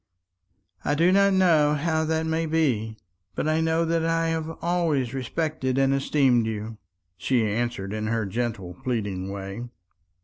[0.83, 2.97] "I do not know how that may be;
[3.35, 6.79] but I know that I have always respected and esteemed you,"
[7.17, 9.69] she answered in her gentle pleading way.